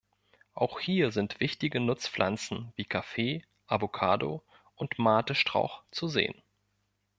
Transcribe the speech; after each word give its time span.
Auch 0.55 0.79
hier 0.79 1.11
sind 1.11 1.39
wichtige 1.39 1.79
Nutzpflanzen 1.79 2.73
wie 2.75 2.85
Kaffee, 2.85 3.45
Avocado 3.67 4.41
und 4.75 4.97
Mate-Strauch 4.97 5.83
zu 5.91 6.07
sehen. 6.07 6.41